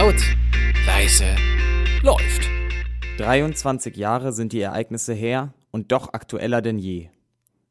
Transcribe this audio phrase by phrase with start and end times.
[0.00, 0.14] Laut,
[0.86, 1.26] leise,
[2.02, 2.48] läuft.
[3.18, 7.10] 23 Jahre sind die Ereignisse her und doch aktueller denn je.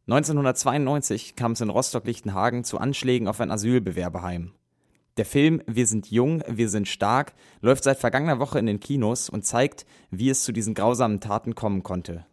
[0.06, 4.52] 1992 kam es in Rostock-Lichtenhagen zu Anschlägen auf ein Asylbewerberheim.
[5.18, 9.28] Der Film Wir sind jung, wir sind stark läuft seit vergangener Woche in den Kinos
[9.28, 12.28] und zeigt, wie es zu diesen grausamen Taten kommen konnte.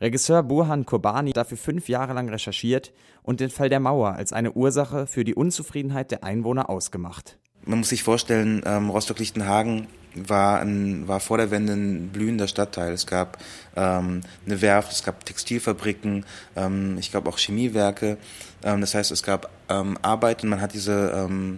[0.00, 2.92] Regisseur Burhan Kobani hat dafür fünf Jahre lang recherchiert
[3.24, 7.40] und den Fall der Mauer als eine Ursache für die Unzufriedenheit der Einwohner ausgemacht.
[7.64, 12.92] Man muss sich vorstellen, ähm, Rostock-Lichtenhagen war, ein, war vor der Wende ein blühender Stadtteil.
[12.92, 13.38] Es gab
[13.76, 16.24] ähm, eine Werft, es gab Textilfabriken,
[16.56, 18.18] ähm, ich glaube auch Chemiewerke.
[18.62, 21.56] Ähm, das heißt, es gab ähm, Arbeit und man hat diese ähm,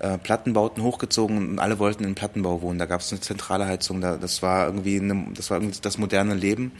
[0.00, 2.78] äh, Plattenbauten hochgezogen und alle wollten in Plattenbau wohnen.
[2.78, 4.00] Da gab es eine zentrale Heizung.
[4.00, 6.72] Da, das war irgendwie eine, das war irgendwie das moderne Leben.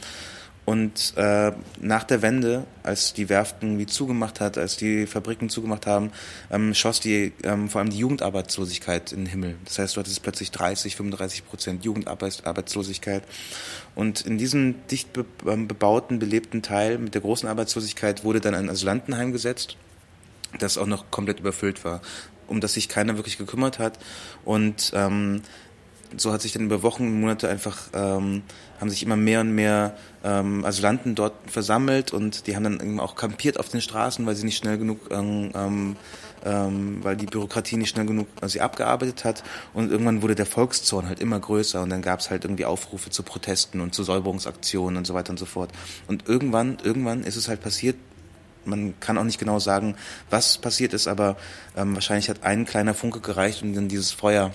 [0.67, 5.87] Und äh, nach der Wende, als die Werften wie zugemacht hat, als die Fabriken zugemacht
[5.87, 6.11] haben,
[6.51, 9.55] ähm, schoss die ähm, vor allem die Jugendarbeitslosigkeit in den Himmel.
[9.65, 13.23] Das heißt, du hattest plötzlich 30, 35 Prozent Jugendarbeitslosigkeit.
[13.95, 18.57] Und in diesem dicht be ähm, bebauten, belebten Teil mit der großen Arbeitslosigkeit wurde dann
[18.57, 19.77] ein Asylantenheim gesetzt,
[20.59, 22.03] das auch noch komplett überfüllt war,
[22.49, 24.01] um das sich keiner wirklich gekümmert hat.
[24.45, 25.43] Und ähm,
[26.17, 28.43] so hat sich dann über Wochen und Monate einfach, ähm,
[28.81, 33.01] haben sich immer mehr und mehr ähm, Asylanten dort versammelt und die haben dann eben
[33.01, 35.97] auch kampiert auf den Straßen, weil sie nicht schnell genug, ähm, ähm,
[36.45, 40.47] ähm weil die Bürokratie nicht schnell genug äh, sie abgearbeitet hat und irgendwann wurde der
[40.47, 44.03] Volkszorn halt immer größer und dann gab es halt irgendwie Aufrufe zu Protesten und zu
[44.03, 45.71] Säuberungsaktionen und so weiter und so fort.
[46.09, 47.97] Und irgendwann, irgendwann ist es halt passiert,
[48.67, 49.97] man kann auch nicht genau sagen,
[50.29, 51.37] was passiert ist, aber
[51.77, 54.53] ähm, wahrscheinlich hat ein kleiner Funke gereicht, um dann dieses Feuer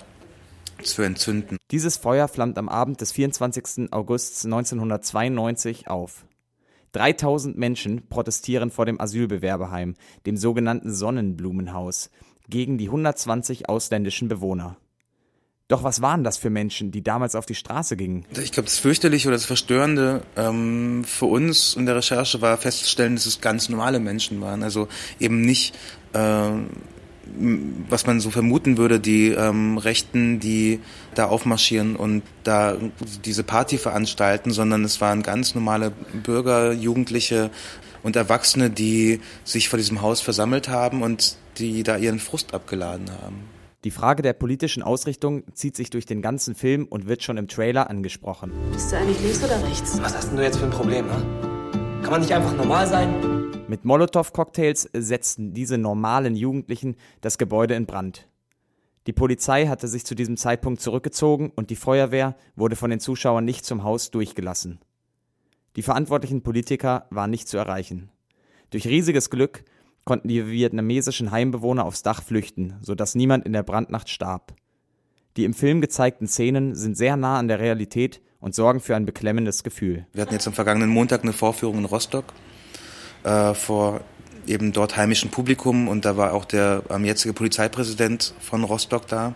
[0.84, 1.58] zu entzünden.
[1.70, 3.92] Dieses Feuer flammt am Abend des 24.
[3.92, 6.24] August 1992 auf.
[6.92, 9.94] 3000 Menschen protestieren vor dem Asylbewerberheim,
[10.26, 12.10] dem sogenannten Sonnenblumenhaus,
[12.48, 14.76] gegen die 120 ausländischen Bewohner.
[15.68, 18.26] Doch was waren das für Menschen, die damals auf die Straße gingen?
[18.38, 23.14] Ich glaube, das fürchterliche oder das Verstörende ähm, für uns in der Recherche war festzustellen,
[23.14, 24.62] dass es ganz normale Menschen waren.
[24.62, 25.74] Also eben nicht
[26.12, 26.50] äh,
[27.88, 30.80] was man so vermuten würde, die ähm, Rechten, die
[31.14, 32.76] da aufmarschieren und da
[33.24, 37.50] diese Party veranstalten, sondern es waren ganz normale Bürger, Jugendliche
[38.02, 43.10] und Erwachsene, die sich vor diesem Haus versammelt haben und die da ihren Frust abgeladen
[43.22, 43.36] haben.
[43.84, 47.48] Die Frage der politischen Ausrichtung zieht sich durch den ganzen Film und wird schon im
[47.48, 48.52] Trailer angesprochen.
[48.72, 50.00] Bist du eigentlich links oder rechts?
[50.00, 52.00] Was hast denn du jetzt für ein Problem, ne?
[52.02, 53.12] Kann man nicht einfach normal sein?
[53.72, 58.28] Mit Molotow-Cocktails setzten diese normalen Jugendlichen das Gebäude in Brand.
[59.06, 63.46] Die Polizei hatte sich zu diesem Zeitpunkt zurückgezogen und die Feuerwehr wurde von den Zuschauern
[63.46, 64.80] nicht zum Haus durchgelassen.
[65.76, 68.10] Die verantwortlichen Politiker waren nicht zu erreichen.
[68.68, 69.64] Durch riesiges Glück
[70.04, 74.54] konnten die vietnamesischen Heimbewohner aufs Dach flüchten, sodass niemand in der Brandnacht starb.
[75.38, 79.06] Die im Film gezeigten Szenen sind sehr nah an der Realität und sorgen für ein
[79.06, 80.06] beklemmendes Gefühl.
[80.12, 82.34] Wir hatten jetzt am vergangenen Montag eine Vorführung in Rostock
[83.24, 84.00] äh, vor
[84.46, 89.34] eben dort heimischen Publikum und da war auch der ähm, jetzige Polizeipräsident von Rostock da.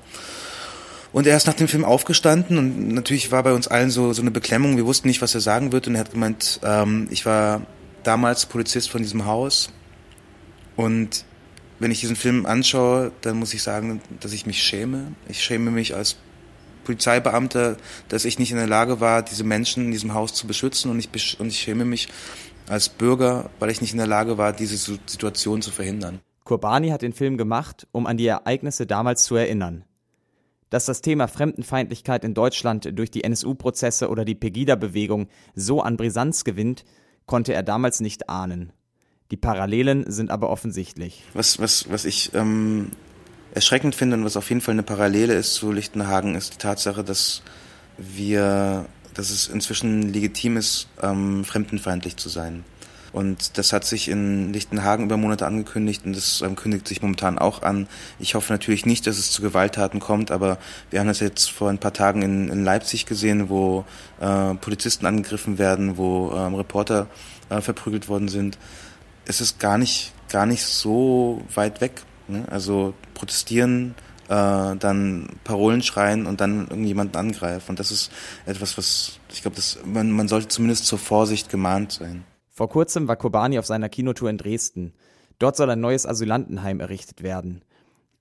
[1.12, 4.20] Und er ist nach dem Film aufgestanden und natürlich war bei uns allen so, so
[4.20, 4.76] eine Beklemmung.
[4.76, 7.62] Wir wussten nicht, was er sagen wird und er hat gemeint, ähm, ich war
[8.02, 9.72] damals Polizist von diesem Haus
[10.76, 11.24] und
[11.78, 15.12] wenn ich diesen Film anschaue, dann muss ich sagen, dass ich mich schäme.
[15.28, 16.16] Ich schäme mich als
[16.84, 17.76] Polizeibeamter,
[18.08, 20.98] dass ich nicht in der Lage war, diese Menschen in diesem Haus zu beschützen und
[20.98, 22.08] ich, und ich schäme mich
[22.68, 26.20] als Bürger, weil ich nicht in der Lage war, diese Situation zu verhindern.
[26.44, 29.84] Kurbani hat den Film gemacht, um an die Ereignisse damals zu erinnern.
[30.70, 36.44] Dass das Thema Fremdenfeindlichkeit in Deutschland durch die NSU-Prozesse oder die Pegida-Bewegung so an Brisanz
[36.44, 36.84] gewinnt,
[37.26, 38.72] konnte er damals nicht ahnen.
[39.30, 41.24] Die Parallelen sind aber offensichtlich.
[41.34, 42.90] Was, was, was ich ähm,
[43.54, 47.02] erschreckend finde und was auf jeden Fall eine Parallele ist zu Lichtenhagen, ist die Tatsache,
[47.02, 47.42] dass
[47.98, 52.64] wir dass es inzwischen legitim ist, ähm, fremdenfeindlich zu sein.
[53.12, 57.38] Und das hat sich in Lichtenhagen über Monate angekündigt und das ähm, kündigt sich momentan
[57.38, 57.88] auch an.
[58.18, 60.58] Ich hoffe natürlich nicht, dass es zu Gewalttaten kommt, aber
[60.90, 63.86] wir haben das jetzt vor ein paar Tagen in, in Leipzig gesehen, wo
[64.20, 67.06] äh, Polizisten angegriffen werden, wo ähm, Reporter
[67.48, 68.58] äh, verprügelt worden sind.
[69.24, 72.02] Es ist gar nicht, gar nicht so weit weg.
[72.28, 72.44] Ne?
[72.50, 73.94] Also protestieren
[74.28, 77.70] äh, dann Parolen schreien und dann irgendjemanden angreifen.
[77.70, 78.10] Und das ist
[78.44, 82.24] etwas, was ich glaube, man, man sollte zumindest zur Vorsicht gemahnt sein.
[82.50, 84.92] Vor kurzem war Kobani auf seiner Kinotour in Dresden.
[85.38, 87.62] Dort soll ein neues Asylantenheim errichtet werden.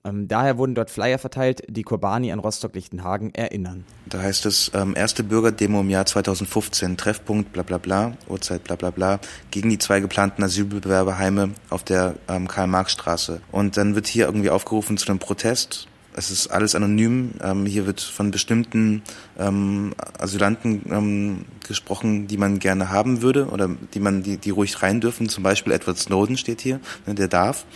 [0.06, 3.84] Ähm, daher wurden dort Flyer verteilt, die Kobani an Rostock-Lichtenhagen erinnern.
[4.08, 8.76] Da heißt es, ähm, erste Bürgerdemo im Jahr 2015, Treffpunkt, bla bla bla, Uhrzeit, bla
[8.76, 9.18] bla bla,
[9.50, 13.40] gegen die zwei geplanten Asylbewerberheime auf der ähm, Karl-Marx-Straße.
[13.50, 17.32] Und dann wird hier irgendwie aufgerufen zu einem Protest es ist alles anonym.
[17.42, 19.02] Ähm, hier wird von bestimmten
[19.38, 24.82] ähm, Asylanten ähm, gesprochen, die man gerne haben würde oder die man, die, die ruhig
[24.82, 25.28] rein dürfen.
[25.28, 27.66] Zum Beispiel Edward Snowden steht hier, ne, der darf.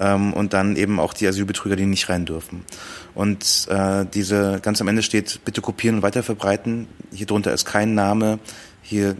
[0.00, 2.64] Ähm, und dann eben auch die Asylbetrüger, die nicht rein dürfen.
[3.14, 6.88] Und äh, diese ganz am Ende steht, bitte kopieren und weiterverbreiten.
[7.12, 8.38] Hier drunter ist kein Name.
[8.82, 9.16] Hier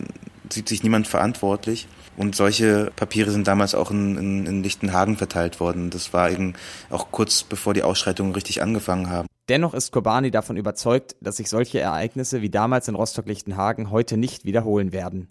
[0.50, 1.88] sieht sich niemand verantwortlich.
[2.16, 5.90] Und solche Papiere sind damals auch in, in, in Lichtenhagen verteilt worden.
[5.90, 6.54] Das war eben
[6.88, 9.28] auch kurz bevor die Ausschreitungen richtig angefangen haben.
[9.48, 14.44] Dennoch ist Kobani davon überzeugt, dass sich solche Ereignisse wie damals in Rostock-Lichtenhagen heute nicht
[14.44, 15.28] wiederholen werden.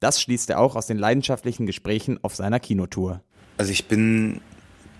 [0.00, 3.22] Das schließt er auch aus den leidenschaftlichen Gesprächen auf seiner Kinotour.
[3.56, 4.40] Also ich bin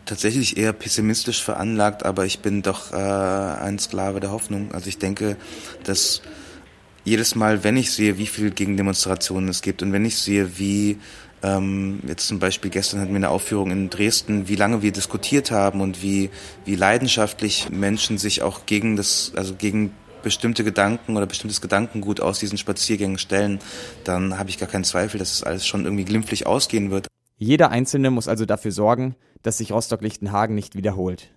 [0.04, 4.72] tatsächlich eher pessimistisch veranlagt, aber ich bin doch äh, ein Sklave der Hoffnung.
[4.72, 5.36] Also ich denke,
[5.84, 6.22] dass
[7.04, 10.98] jedes Mal, wenn ich sehe, wie viel Gegendemonstrationen es gibt und wenn ich sehe, wie
[11.42, 15.50] ähm, jetzt zum Beispiel gestern hatten wir eine Aufführung in Dresden, wie lange wir diskutiert
[15.50, 16.30] haben und wie,
[16.64, 19.92] wie leidenschaftlich Menschen sich auch gegen das, also gegen
[20.22, 23.58] bestimmte Gedanken oder bestimmtes Gedankengut aus diesen Spaziergängen stellen,
[24.04, 27.06] dann habe ich gar keinen Zweifel, dass es alles schon irgendwie glimpflich ausgehen wird.
[27.38, 31.30] Jeder Einzelne muss also dafür sorgen, dass sich Rostock-Lichtenhagen nicht wiederholt.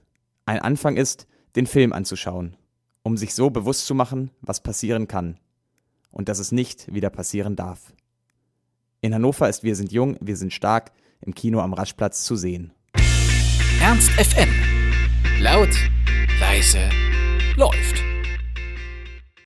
[0.45, 2.57] Ein Anfang ist, den Film anzuschauen,
[3.03, 5.39] um sich so bewusst zu machen, was passieren kann
[6.13, 7.93] und dass es nicht wieder passieren darf.
[9.01, 12.71] In Hannover ist Wir sind jung, wir sind stark im Kino am Raschplatz zu sehen.
[13.81, 14.49] Ernst FM.
[15.41, 15.75] Laut,
[16.39, 16.89] leise,
[17.57, 18.12] läuft.